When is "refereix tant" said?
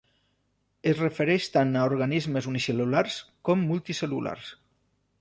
1.01-1.77